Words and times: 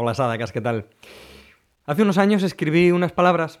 Hola 0.00 0.14
Sadakas, 0.14 0.52
¿qué 0.52 0.60
tal? 0.60 0.86
Hace 1.84 2.02
unos 2.02 2.18
años 2.18 2.44
escribí 2.44 2.92
unas 2.92 3.10
palabras 3.10 3.58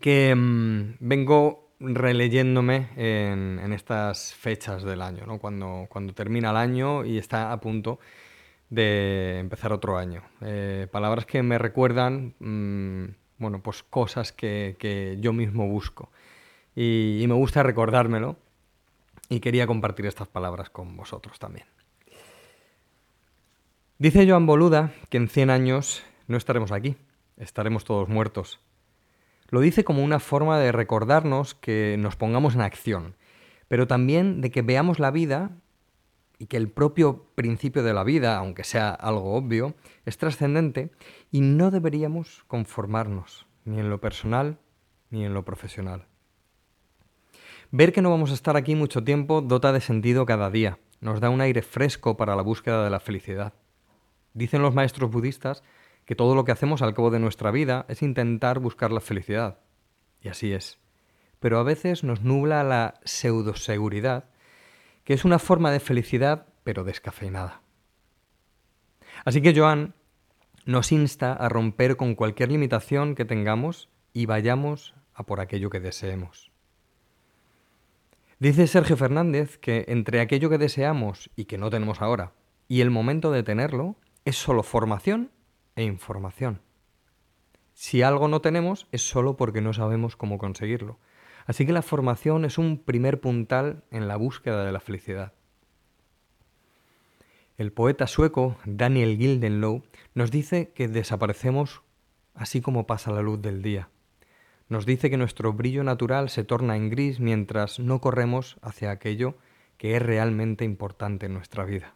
que 0.00 0.32
mm, 0.32 0.98
vengo 1.00 1.74
releyéndome 1.80 2.90
en, 2.94 3.72
estas 3.72 4.32
fechas 4.32 4.84
del 4.84 5.02
año, 5.02 5.26
¿no? 5.26 5.40
cuando, 5.40 5.86
cuando 5.88 6.14
termina 6.14 6.50
el 6.50 6.56
año 6.56 7.04
y 7.04 7.18
está 7.18 7.50
a 7.50 7.60
punto 7.60 7.98
de 8.70 9.40
empezar 9.40 9.72
otro 9.72 9.98
año. 9.98 10.22
Eh, 10.40 10.86
palabras 10.92 11.26
que 11.26 11.42
me 11.42 11.58
recuerdan, 11.58 12.36
mm, 12.38 13.04
bueno, 13.38 13.60
pues 13.60 13.82
cosas 13.82 14.30
que, 14.30 15.18
yo 15.20 15.32
mismo 15.32 15.66
busco. 15.66 16.12
y 16.76 17.24
me 17.26 17.34
gusta 17.34 17.64
recordármelo 17.64 18.36
y 19.28 19.40
quería 19.40 19.66
compartir 19.66 20.06
estas 20.06 20.28
palabras 20.28 20.70
con 20.70 20.96
vosotros 20.96 21.40
también. 21.40 21.66
Dice 23.96 24.28
Joan 24.28 24.44
Boluda 24.44 24.92
que 25.08 25.18
en 25.18 25.28
100 25.28 25.50
años 25.50 26.02
no 26.26 26.36
estaremos 26.36 26.72
aquí, 26.72 26.96
estaremos 27.36 27.84
todos 27.84 28.08
muertos. 28.08 28.58
Lo 29.50 29.60
dice 29.60 29.84
como 29.84 30.02
una 30.02 30.18
forma 30.18 30.58
de 30.58 30.72
recordarnos 30.72 31.54
que 31.54 31.94
nos 31.96 32.16
pongamos 32.16 32.56
en 32.56 32.62
acción, 32.62 33.14
pero 33.68 33.86
también 33.86 34.40
de 34.40 34.50
que 34.50 34.62
veamos 34.62 34.98
la 34.98 35.12
vida 35.12 35.52
y 36.40 36.46
que 36.46 36.56
el 36.56 36.68
propio 36.70 37.28
principio 37.36 37.84
de 37.84 37.94
la 37.94 38.02
vida, 38.02 38.36
aunque 38.36 38.64
sea 38.64 38.90
algo 38.90 39.36
obvio, 39.36 39.76
es 40.06 40.18
trascendente 40.18 40.90
y 41.30 41.42
no 41.42 41.70
deberíamos 41.70 42.42
conformarnos, 42.48 43.46
ni 43.64 43.78
en 43.78 43.90
lo 43.90 44.00
personal 44.00 44.58
ni 45.10 45.24
en 45.24 45.34
lo 45.34 45.44
profesional. 45.44 46.08
Ver 47.70 47.92
que 47.92 48.02
no 48.02 48.10
vamos 48.10 48.32
a 48.32 48.34
estar 48.34 48.56
aquí 48.56 48.74
mucho 48.74 49.04
tiempo 49.04 49.40
dota 49.40 49.72
de 49.72 49.80
sentido 49.80 50.26
cada 50.26 50.50
día, 50.50 50.80
nos 51.00 51.20
da 51.20 51.30
un 51.30 51.40
aire 51.40 51.62
fresco 51.62 52.16
para 52.16 52.34
la 52.34 52.42
búsqueda 52.42 52.82
de 52.82 52.90
la 52.90 52.98
felicidad. 52.98 53.52
Dicen 54.34 54.62
los 54.62 54.74
maestros 54.74 55.10
budistas 55.10 55.62
que 56.04 56.16
todo 56.16 56.34
lo 56.34 56.44
que 56.44 56.52
hacemos 56.52 56.82
al 56.82 56.94
cabo 56.94 57.10
de 57.10 57.20
nuestra 57.20 57.50
vida 57.50 57.86
es 57.88 58.02
intentar 58.02 58.58
buscar 58.58 58.92
la 58.92 59.00
felicidad. 59.00 59.60
Y 60.20 60.28
así 60.28 60.52
es. 60.52 60.78
Pero 61.40 61.58
a 61.58 61.62
veces 61.62 62.04
nos 62.04 62.22
nubla 62.22 62.62
la 62.64 63.00
pseudoseguridad, 63.04 64.24
que 65.04 65.14
es 65.14 65.24
una 65.24 65.38
forma 65.38 65.70
de 65.70 65.80
felicidad 65.80 66.46
pero 66.64 66.84
descafeinada. 66.84 67.62
Así 69.24 69.40
que 69.40 69.54
Joan 69.54 69.94
nos 70.66 70.92
insta 70.92 71.32
a 71.32 71.48
romper 71.48 71.96
con 71.96 72.14
cualquier 72.14 72.50
limitación 72.50 73.14
que 73.14 73.24
tengamos 73.24 73.88
y 74.12 74.26
vayamos 74.26 74.94
a 75.14 75.24
por 75.24 75.40
aquello 75.40 75.70
que 75.70 75.80
deseemos. 75.80 76.50
Dice 78.38 78.66
Sergio 78.66 78.96
Fernández 78.96 79.58
que 79.58 79.84
entre 79.88 80.20
aquello 80.20 80.50
que 80.50 80.58
deseamos 80.58 81.30
y 81.36 81.44
que 81.44 81.58
no 81.58 81.70
tenemos 81.70 82.02
ahora 82.02 82.32
y 82.66 82.80
el 82.80 82.90
momento 82.90 83.30
de 83.30 83.42
tenerlo, 83.42 83.96
es 84.24 84.36
solo 84.36 84.62
formación 84.62 85.30
e 85.76 85.84
información. 85.84 86.60
Si 87.74 88.02
algo 88.02 88.28
no 88.28 88.40
tenemos 88.40 88.86
es 88.92 89.02
solo 89.02 89.36
porque 89.36 89.60
no 89.60 89.72
sabemos 89.72 90.16
cómo 90.16 90.38
conseguirlo. 90.38 90.98
Así 91.46 91.66
que 91.66 91.72
la 91.72 91.82
formación 91.82 92.44
es 92.44 92.56
un 92.56 92.78
primer 92.78 93.20
puntal 93.20 93.84
en 93.90 94.08
la 94.08 94.16
búsqueda 94.16 94.64
de 94.64 94.72
la 94.72 94.80
felicidad. 94.80 95.34
El 97.56 97.72
poeta 97.72 98.06
sueco 98.06 98.56
Daniel 98.64 99.16
Gildenlow 99.18 99.82
nos 100.14 100.30
dice 100.30 100.72
que 100.74 100.88
desaparecemos 100.88 101.82
así 102.34 102.60
como 102.60 102.86
pasa 102.86 103.12
la 103.12 103.22
luz 103.22 103.42
del 103.42 103.62
día. 103.62 103.90
Nos 104.68 104.86
dice 104.86 105.10
que 105.10 105.16
nuestro 105.16 105.52
brillo 105.52 105.84
natural 105.84 106.30
se 106.30 106.44
torna 106.44 106.76
en 106.76 106.90
gris 106.90 107.20
mientras 107.20 107.78
no 107.78 108.00
corremos 108.00 108.56
hacia 108.62 108.90
aquello 108.90 109.36
que 109.76 109.96
es 109.96 110.02
realmente 110.02 110.64
importante 110.64 111.26
en 111.26 111.34
nuestra 111.34 111.64
vida. 111.64 111.94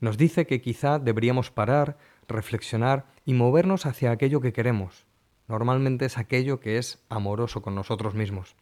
Nos 0.00 0.16
dice 0.16 0.46
que 0.46 0.60
quizá 0.60 0.98
deberíamos 0.98 1.50
parar, 1.50 1.98
reflexionar 2.28 3.06
y 3.24 3.34
movernos 3.34 3.86
hacia 3.86 4.10
aquello 4.10 4.40
que 4.40 4.52
queremos. 4.52 5.06
Normalmente 5.48 6.04
es 6.04 6.18
aquello 6.18 6.60
que 6.60 6.78
es 6.78 7.04
amoroso 7.08 7.62
con 7.62 7.74
nosotros 7.74 8.14
mismos. 8.14 8.56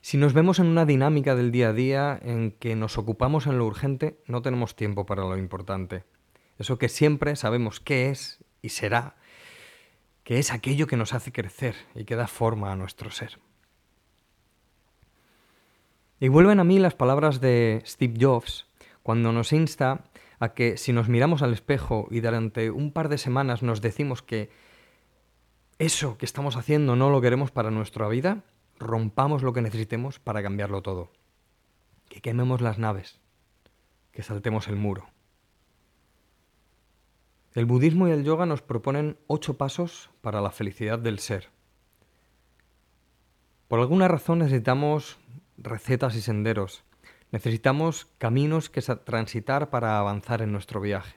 Si 0.00 0.16
nos 0.16 0.32
vemos 0.32 0.60
en 0.60 0.68
una 0.68 0.86
dinámica 0.86 1.34
del 1.34 1.50
día 1.50 1.70
a 1.70 1.72
día 1.72 2.18
en 2.22 2.52
que 2.52 2.76
nos 2.76 2.96
ocupamos 2.96 3.46
en 3.46 3.58
lo 3.58 3.66
urgente, 3.66 4.22
no 4.26 4.40
tenemos 4.40 4.76
tiempo 4.76 5.04
para 5.04 5.24
lo 5.24 5.36
importante. 5.36 6.04
Eso 6.58 6.78
que 6.78 6.88
siempre 6.88 7.34
sabemos 7.34 7.80
qué 7.80 8.10
es 8.10 8.44
y 8.62 8.68
será, 8.68 9.16
que 10.22 10.38
es 10.38 10.52
aquello 10.52 10.86
que 10.86 10.96
nos 10.96 11.12
hace 11.12 11.32
crecer 11.32 11.74
y 11.94 12.04
que 12.04 12.16
da 12.16 12.28
forma 12.28 12.72
a 12.72 12.76
nuestro 12.76 13.10
ser. 13.10 13.40
Y 16.20 16.28
vuelven 16.28 16.60
a 16.60 16.64
mí 16.64 16.78
las 16.78 16.94
palabras 16.94 17.40
de 17.40 17.82
Steve 17.84 18.14
Jobs 18.18 18.66
cuando 19.06 19.30
nos 19.30 19.52
insta 19.52 20.02
a 20.40 20.52
que 20.52 20.76
si 20.76 20.92
nos 20.92 21.08
miramos 21.08 21.42
al 21.42 21.52
espejo 21.52 22.08
y 22.10 22.18
durante 22.18 22.72
un 22.72 22.90
par 22.90 23.08
de 23.08 23.18
semanas 23.18 23.62
nos 23.62 23.80
decimos 23.80 24.20
que 24.20 24.50
eso 25.78 26.18
que 26.18 26.26
estamos 26.26 26.56
haciendo 26.56 26.96
no 26.96 27.08
lo 27.08 27.20
queremos 27.20 27.52
para 27.52 27.70
nuestra 27.70 28.08
vida, 28.08 28.42
rompamos 28.80 29.44
lo 29.44 29.52
que 29.52 29.62
necesitemos 29.62 30.18
para 30.18 30.42
cambiarlo 30.42 30.82
todo. 30.82 31.12
Que 32.08 32.20
quememos 32.20 32.60
las 32.60 32.80
naves, 32.80 33.20
que 34.10 34.24
saltemos 34.24 34.66
el 34.66 34.74
muro. 34.74 35.06
El 37.54 37.64
budismo 37.64 38.08
y 38.08 38.10
el 38.10 38.24
yoga 38.24 38.44
nos 38.44 38.60
proponen 38.60 39.18
ocho 39.28 39.56
pasos 39.56 40.10
para 40.20 40.40
la 40.40 40.50
felicidad 40.50 40.98
del 40.98 41.20
ser. 41.20 41.50
Por 43.68 43.78
alguna 43.78 44.08
razón 44.08 44.40
necesitamos 44.40 45.16
recetas 45.58 46.16
y 46.16 46.22
senderos, 46.22 46.82
Necesitamos 47.32 48.06
caminos 48.18 48.70
que 48.70 48.82
transitar 48.82 49.70
para 49.70 49.98
avanzar 49.98 50.42
en 50.42 50.52
nuestro 50.52 50.80
viaje. 50.80 51.16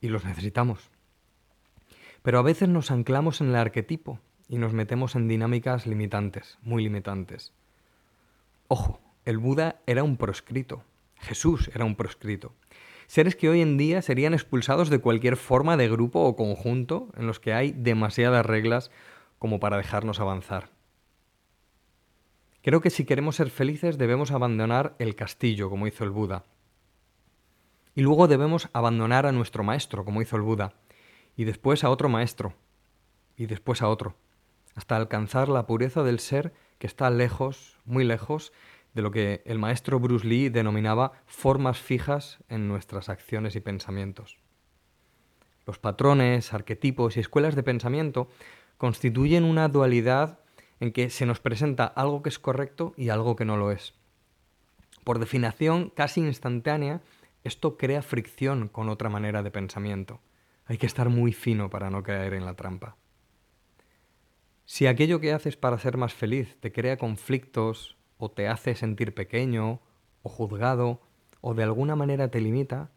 Y 0.00 0.08
los 0.08 0.24
necesitamos. 0.24 0.90
Pero 2.22 2.38
a 2.38 2.42
veces 2.42 2.68
nos 2.68 2.90
anclamos 2.90 3.40
en 3.40 3.48
el 3.48 3.56
arquetipo 3.56 4.20
y 4.48 4.58
nos 4.58 4.72
metemos 4.72 5.14
en 5.14 5.28
dinámicas 5.28 5.86
limitantes, 5.86 6.58
muy 6.62 6.82
limitantes. 6.82 7.52
Ojo, 8.68 9.00
el 9.24 9.38
Buda 9.38 9.80
era 9.86 10.02
un 10.02 10.16
proscrito, 10.16 10.82
Jesús 11.18 11.70
era 11.74 11.84
un 11.84 11.96
proscrito. 11.96 12.52
Seres 13.06 13.36
que 13.36 13.50
hoy 13.50 13.60
en 13.60 13.76
día 13.76 14.00
serían 14.00 14.32
expulsados 14.32 14.88
de 14.88 14.98
cualquier 14.98 15.36
forma 15.36 15.76
de 15.76 15.88
grupo 15.88 16.20
o 16.20 16.36
conjunto 16.36 17.08
en 17.16 17.26
los 17.26 17.40
que 17.40 17.52
hay 17.52 17.72
demasiadas 17.72 18.44
reglas 18.44 18.90
como 19.38 19.60
para 19.60 19.76
dejarnos 19.76 20.20
avanzar. 20.20 20.70
Creo 22.64 22.80
que 22.80 22.88
si 22.88 23.04
queremos 23.04 23.36
ser 23.36 23.50
felices 23.50 23.98
debemos 23.98 24.30
abandonar 24.30 24.96
el 24.98 25.14
castillo, 25.14 25.68
como 25.68 25.86
hizo 25.86 26.02
el 26.02 26.08
Buda. 26.08 26.44
Y 27.94 28.00
luego 28.00 28.26
debemos 28.26 28.70
abandonar 28.72 29.26
a 29.26 29.32
nuestro 29.32 29.62
maestro, 29.62 30.06
como 30.06 30.22
hizo 30.22 30.36
el 30.36 30.42
Buda. 30.42 30.72
Y 31.36 31.44
después 31.44 31.84
a 31.84 31.90
otro 31.90 32.08
maestro. 32.08 32.54
Y 33.36 33.44
después 33.44 33.82
a 33.82 33.88
otro. 33.90 34.16
Hasta 34.74 34.96
alcanzar 34.96 35.50
la 35.50 35.66
pureza 35.66 36.02
del 36.04 36.18
ser 36.20 36.54
que 36.78 36.86
está 36.86 37.10
lejos, 37.10 37.76
muy 37.84 38.02
lejos, 38.02 38.50
de 38.94 39.02
lo 39.02 39.10
que 39.10 39.42
el 39.44 39.58
maestro 39.58 40.00
Bruce 40.00 40.26
Lee 40.26 40.48
denominaba 40.48 41.12
formas 41.26 41.78
fijas 41.78 42.38
en 42.48 42.66
nuestras 42.66 43.10
acciones 43.10 43.56
y 43.56 43.60
pensamientos. 43.60 44.38
Los 45.66 45.78
patrones, 45.78 46.54
arquetipos 46.54 47.18
y 47.18 47.20
escuelas 47.20 47.56
de 47.56 47.62
pensamiento 47.62 48.30
constituyen 48.78 49.44
una 49.44 49.68
dualidad 49.68 50.38
en 50.80 50.92
que 50.92 51.10
se 51.10 51.26
nos 51.26 51.40
presenta 51.40 51.84
algo 51.84 52.22
que 52.22 52.28
es 52.28 52.38
correcto 52.38 52.94
y 52.96 53.08
algo 53.08 53.36
que 53.36 53.44
no 53.44 53.56
lo 53.56 53.70
es. 53.70 53.94
Por 55.04 55.18
definición 55.18 55.90
casi 55.90 56.20
instantánea, 56.20 57.02
esto 57.44 57.76
crea 57.76 58.02
fricción 58.02 58.68
con 58.68 58.88
otra 58.88 59.10
manera 59.10 59.42
de 59.42 59.50
pensamiento. 59.50 60.20
Hay 60.66 60.78
que 60.78 60.86
estar 60.86 61.10
muy 61.10 61.32
fino 61.32 61.68
para 61.68 61.90
no 61.90 62.02
caer 62.02 62.34
en 62.34 62.46
la 62.46 62.54
trampa. 62.54 62.96
Si 64.64 64.86
aquello 64.86 65.20
que 65.20 65.32
haces 65.32 65.56
para 65.56 65.78
ser 65.78 65.98
más 65.98 66.14
feliz 66.14 66.56
te 66.60 66.72
crea 66.72 66.96
conflictos 66.96 67.98
o 68.16 68.30
te 68.30 68.48
hace 68.48 68.74
sentir 68.74 69.14
pequeño 69.14 69.80
o 70.22 70.28
juzgado 70.30 71.02
o 71.42 71.52
de 71.52 71.62
alguna 71.62 71.96
manera 71.96 72.30
te 72.30 72.40
limita, 72.40 72.90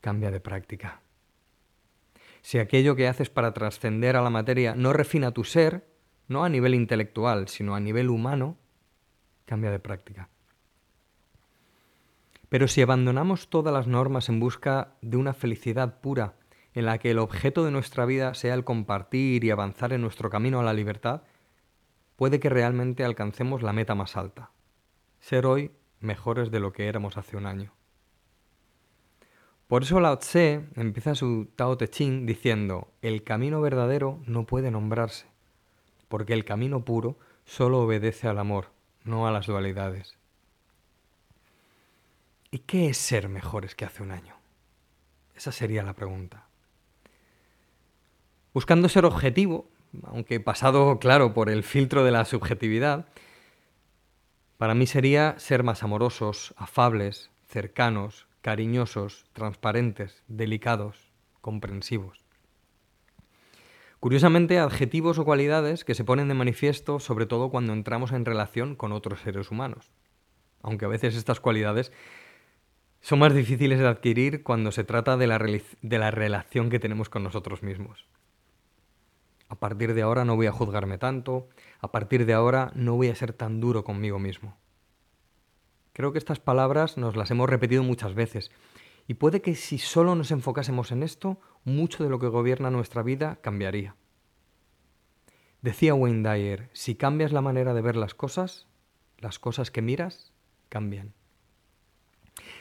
cambia 0.00 0.30
de 0.30 0.38
práctica. 0.38 1.00
Si 2.40 2.58
aquello 2.58 2.94
que 2.94 3.08
haces 3.08 3.30
para 3.30 3.52
trascender 3.52 4.16
a 4.16 4.22
la 4.22 4.30
materia 4.30 4.76
no 4.76 4.92
refina 4.92 5.32
tu 5.32 5.42
ser, 5.42 5.91
no 6.32 6.44
a 6.44 6.48
nivel 6.48 6.74
intelectual, 6.74 7.48
sino 7.48 7.74
a 7.74 7.80
nivel 7.80 8.10
humano, 8.10 8.56
cambia 9.44 9.70
de 9.70 9.78
práctica. 9.78 10.28
Pero 12.48 12.68
si 12.68 12.82
abandonamos 12.82 13.48
todas 13.48 13.72
las 13.72 13.86
normas 13.86 14.28
en 14.28 14.40
busca 14.40 14.94
de 15.00 15.16
una 15.16 15.32
felicidad 15.32 16.00
pura, 16.00 16.34
en 16.74 16.86
la 16.86 16.98
que 16.98 17.10
el 17.10 17.18
objeto 17.18 17.64
de 17.64 17.70
nuestra 17.70 18.04
vida 18.06 18.34
sea 18.34 18.54
el 18.54 18.64
compartir 18.64 19.44
y 19.44 19.50
avanzar 19.50 19.92
en 19.92 20.00
nuestro 20.00 20.30
camino 20.30 20.60
a 20.60 20.64
la 20.64 20.72
libertad, 20.72 21.22
puede 22.16 22.40
que 22.40 22.48
realmente 22.48 23.04
alcancemos 23.04 23.62
la 23.62 23.72
meta 23.72 23.94
más 23.94 24.16
alta, 24.16 24.50
ser 25.20 25.46
hoy 25.46 25.70
mejores 26.00 26.50
de 26.50 26.60
lo 26.60 26.72
que 26.72 26.88
éramos 26.88 27.16
hace 27.16 27.36
un 27.36 27.46
año. 27.46 27.72
Por 29.66 29.84
eso 29.84 30.00
Lao 30.00 30.18
Tse 30.18 30.66
empieza 30.76 31.14
su 31.14 31.48
Tao 31.56 31.78
Te 31.78 31.88
Ching 31.88 32.26
diciendo, 32.26 32.92
el 33.00 33.24
camino 33.24 33.62
verdadero 33.62 34.20
no 34.26 34.44
puede 34.44 34.70
nombrarse, 34.70 35.31
porque 36.12 36.34
el 36.34 36.44
camino 36.44 36.84
puro 36.84 37.16
solo 37.46 37.80
obedece 37.80 38.28
al 38.28 38.38
amor, 38.38 38.66
no 39.02 39.26
a 39.26 39.30
las 39.30 39.46
dualidades. 39.46 40.18
¿Y 42.50 42.58
qué 42.58 42.90
es 42.90 42.98
ser 42.98 43.30
mejores 43.30 43.74
que 43.74 43.86
hace 43.86 44.02
un 44.02 44.10
año? 44.10 44.36
Esa 45.34 45.52
sería 45.52 45.82
la 45.82 45.94
pregunta. 45.94 46.44
Buscando 48.52 48.90
ser 48.90 49.06
objetivo, 49.06 49.70
aunque 50.02 50.38
pasado, 50.38 50.98
claro, 50.98 51.32
por 51.32 51.48
el 51.48 51.62
filtro 51.62 52.04
de 52.04 52.10
la 52.10 52.26
subjetividad, 52.26 53.06
para 54.58 54.74
mí 54.74 54.86
sería 54.86 55.38
ser 55.38 55.62
más 55.62 55.82
amorosos, 55.82 56.52
afables, 56.58 57.30
cercanos, 57.48 58.26
cariñosos, 58.42 59.24
transparentes, 59.32 60.22
delicados, 60.28 61.10
comprensivos. 61.40 62.21
Curiosamente, 64.02 64.58
adjetivos 64.58 65.20
o 65.20 65.24
cualidades 65.24 65.84
que 65.84 65.94
se 65.94 66.02
ponen 66.02 66.26
de 66.26 66.34
manifiesto 66.34 66.98
sobre 66.98 67.24
todo 67.24 67.50
cuando 67.50 67.72
entramos 67.72 68.10
en 68.10 68.24
relación 68.24 68.74
con 68.74 68.90
otros 68.90 69.20
seres 69.20 69.52
humanos. 69.52 69.92
Aunque 70.60 70.86
a 70.86 70.88
veces 70.88 71.14
estas 71.14 71.38
cualidades 71.38 71.92
son 73.00 73.20
más 73.20 73.32
difíciles 73.32 73.78
de 73.78 73.86
adquirir 73.86 74.42
cuando 74.42 74.72
se 74.72 74.82
trata 74.82 75.16
de 75.16 75.28
la, 75.28 75.38
relación 76.10 76.68
que 76.68 76.80
tenemos 76.80 77.10
con 77.10 77.22
nosotros 77.22 77.62
mismos. 77.62 78.04
A 79.48 79.54
partir 79.54 79.94
de 79.94 80.02
ahora 80.02 80.24
no 80.24 80.34
voy 80.34 80.48
a 80.48 80.52
juzgarme 80.52 80.98
tanto, 80.98 81.48
a 81.78 81.92
partir 81.92 82.26
de 82.26 82.32
ahora 82.32 82.72
no 82.74 82.96
voy 82.96 83.06
a 83.06 83.14
ser 83.14 83.32
tan 83.32 83.60
duro 83.60 83.84
conmigo 83.84 84.18
mismo. 84.18 84.56
Creo 85.92 86.10
que 86.10 86.18
estas 86.18 86.40
palabras 86.40 86.96
nos 86.96 87.14
las 87.14 87.30
hemos 87.30 87.48
repetido 87.48 87.84
muchas 87.84 88.14
veces 88.14 88.50
y 89.06 89.14
puede 89.14 89.42
que 89.42 89.54
si 89.54 89.78
solo 89.78 90.14
nos 90.14 90.30
enfocásemos 90.30 90.92
en 90.92 91.02
esto, 91.02 91.38
mucho 91.64 92.04
de 92.04 92.10
lo 92.10 92.18
que 92.18 92.28
gobierna 92.28 92.70
nuestra 92.70 93.02
vida 93.02 93.38
cambiaría. 93.42 93.96
Decía 95.60 95.94
Wayne 95.94 96.28
Dyer, 96.28 96.70
si 96.72 96.94
cambias 96.94 97.32
la 97.32 97.40
manera 97.40 97.72
de 97.74 97.82
ver 97.82 97.96
las 97.96 98.14
cosas, 98.14 98.66
las 99.18 99.38
cosas 99.38 99.70
que 99.70 99.82
miras 99.82 100.32
cambian. 100.68 101.14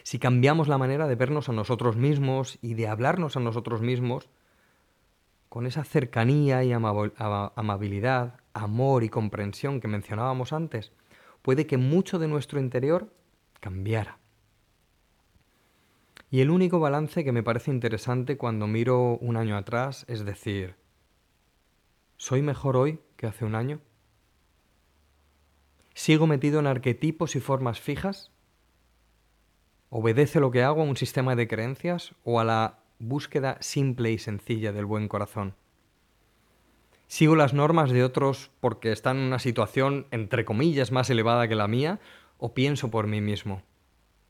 Si 0.04 0.20
cambiamos 0.20 0.68
la 0.68 0.78
manera 0.78 1.08
de 1.08 1.16
vernos 1.16 1.50
a 1.50 1.54
nosotros 1.54 1.96
mismos 1.96 2.60
y 2.62 2.76
de 2.76 2.88
hablarnos 2.88 3.38
a 3.38 3.40
nosotros 3.40 3.82
mismos, 3.82 4.30
con 5.50 5.66
esa 5.66 5.84
cercanía 5.84 6.64
y 6.64 6.72
amabilidad, 6.72 8.40
amor 8.54 9.04
y 9.04 9.10
comprensión 9.10 9.82
que 9.82 9.88
mencionábamos 9.88 10.54
antes, 10.54 10.92
puede 11.42 11.68
que 11.68 11.78
mucho 11.78 12.20
de 12.20 12.28
nuestro 12.28 12.60
interior 12.60 13.14
cambiara. 13.60 14.21
Y 16.32 16.42
el 16.42 16.50
único 16.50 16.80
balance 16.80 17.24
que 17.24 17.32
me 17.32 17.44
parece 17.44 17.70
interesante 17.70 18.38
cuando 18.38 18.66
miro 18.66 19.18
un 19.18 19.38
año 19.38 19.56
atrás 19.56 20.06
es 20.08 20.26
decir, 20.26 20.76
¿soy 22.18 22.42
mejor 22.42 22.76
hoy 22.76 23.00
que 23.18 23.28
hace 23.28 23.46
un 23.46 23.54
año? 23.54 23.82
¿Sigo 25.94 26.26
metido 26.26 26.60
en 26.60 26.66
arquetipos 26.66 27.36
y 27.36 27.40
formas 27.40 27.80
fijas? 27.80 28.32
¿Obedece 29.90 30.40
lo 30.40 30.50
que 30.50 30.64
hago 30.64 30.82
a 30.82 30.86
un 30.86 30.98
sistema 30.98 31.36
de 31.36 31.48
creencias 31.48 32.16
o 32.24 32.40
a 32.40 32.46
la 32.46 32.82
búsqueda 33.02 33.58
simple 33.62 34.12
y 34.12 34.20
sencilla 34.20 34.72
del 34.72 34.86
buen 34.86 35.08
corazón. 35.08 35.56
Sigo 37.08 37.36
las 37.36 37.54
normas 37.54 37.92
de 37.92 38.04
otros 38.04 38.52
porque 38.60 38.92
están 38.92 39.18
en 39.18 39.24
una 39.24 39.40
situación, 39.40 40.08
entre 40.12 40.46
comillas, 40.46 40.92
más 40.92 41.10
elevada 41.10 41.48
que 41.48 41.56
la 41.56 41.68
mía, 41.68 42.00
o 42.38 42.54
pienso 42.54 42.90
por 42.90 43.08
mí 43.08 43.20
mismo, 43.20 43.64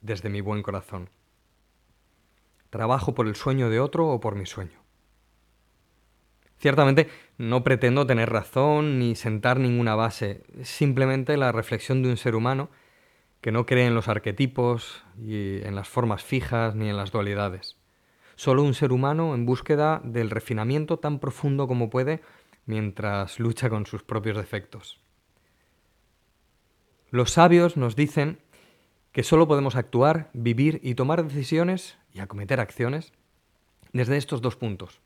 desde 0.01 0.29
mi 0.29 0.41
buen 0.41 0.63
corazón. 0.63 1.09
Trabajo 2.71 3.13
por 3.13 3.27
el 3.27 3.35
sueño 3.35 3.69
de 3.69 3.79
otro 3.79 4.07
o 4.07 4.19
por 4.19 4.35
mi 4.35 4.47
sueño. 4.47 4.81
Ciertamente 6.57 7.07
no 7.37 7.63
pretendo 7.63 8.07
tener 8.07 8.31
razón 8.31 8.97
ni 8.97 9.15
sentar 9.15 9.59
ninguna 9.59 9.93
base, 9.93 10.43
simplemente 10.63 11.37
la 11.37 11.51
reflexión 11.51 12.01
de 12.01 12.09
un 12.09 12.17
ser 12.17 12.33
humano 12.33 12.71
que 13.41 13.51
no 13.51 13.67
cree 13.67 13.85
en 13.85 13.93
los 13.93 14.07
arquetipos 14.07 15.03
y 15.19 15.63
en 15.63 15.75
las 15.75 15.87
formas 15.87 16.23
fijas 16.23 16.73
ni 16.73 16.89
en 16.89 16.97
las 16.97 17.11
dualidades 17.11 17.77
solo 18.41 18.63
un 18.63 18.73
ser 18.73 18.91
humano 18.91 19.35
en 19.35 19.45
búsqueda 19.45 20.01
del 20.03 20.31
refinamiento 20.31 20.97
tan 20.97 21.19
profundo 21.19 21.67
como 21.67 21.91
puede 21.91 22.21
mientras 22.65 23.39
lucha 23.39 23.69
con 23.69 23.85
sus 23.85 24.01
propios 24.01 24.35
defectos. 24.35 24.99
Los 27.11 27.29
sabios 27.29 27.77
nos 27.77 27.95
dicen 27.95 28.39
que 29.11 29.23
solo 29.23 29.47
podemos 29.47 29.75
actuar, 29.75 30.29
vivir 30.33 30.79
y 30.83 30.95
tomar 30.95 31.23
decisiones 31.23 31.97
y 32.13 32.19
acometer 32.19 32.59
acciones 32.59 33.13
desde 33.93 34.17
estos 34.17 34.41
dos 34.41 34.55
puntos, 34.55 35.01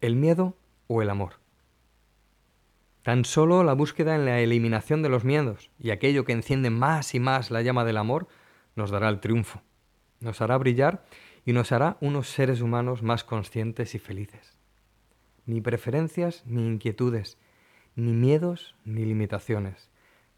el 0.00 0.16
miedo 0.16 0.56
o 0.86 1.02
el 1.02 1.10
amor. 1.10 1.34
Tan 3.02 3.24
solo 3.24 3.64
la 3.64 3.74
búsqueda 3.74 4.14
en 4.14 4.24
la 4.24 4.40
eliminación 4.40 5.02
de 5.02 5.08
los 5.08 5.24
miedos 5.24 5.70
y 5.78 5.90
aquello 5.90 6.24
que 6.24 6.32
enciende 6.32 6.70
más 6.70 7.14
y 7.14 7.20
más 7.20 7.50
la 7.50 7.62
llama 7.62 7.84
del 7.84 7.96
amor 7.96 8.28
nos 8.76 8.90
dará 8.90 9.08
el 9.08 9.20
triunfo, 9.20 9.62
nos 10.20 10.40
hará 10.40 10.56
brillar 10.58 11.04
y 11.44 11.52
nos 11.52 11.72
hará 11.72 11.96
unos 12.00 12.28
seres 12.28 12.60
humanos 12.60 13.02
más 13.02 13.24
conscientes 13.24 13.94
y 13.94 13.98
felices. 13.98 14.56
Ni 15.46 15.60
preferencias 15.60 16.44
ni 16.46 16.66
inquietudes, 16.66 17.38
ni 17.96 18.12
miedos 18.12 18.76
ni 18.84 19.04
limitaciones. 19.04 19.90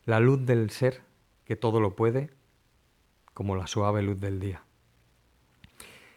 La 0.04 0.20
luz 0.20 0.46
del 0.46 0.70
ser 0.70 1.02
que 1.44 1.56
todo 1.56 1.80
lo 1.80 1.96
puede, 1.96 2.30
como 3.34 3.56
la 3.56 3.66
suave 3.66 4.02
luz 4.02 4.20
del 4.20 4.40
día. 4.40 4.64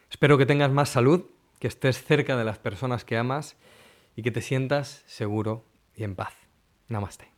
Espero 0.09 0.37
que 0.37 0.45
tengas 0.45 0.71
más 0.71 0.89
salud, 0.89 1.25
que 1.59 1.67
estés 1.67 2.03
cerca 2.03 2.37
de 2.37 2.45
las 2.45 2.59
personas 2.59 3.05
que 3.05 3.17
amas 3.17 3.57
y 4.15 4.21
que 4.21 4.31
te 4.31 4.41
sientas 4.41 5.03
seguro 5.07 5.65
y 5.95 6.03
en 6.03 6.15
paz. 6.15 6.33
Namaste. 6.87 7.34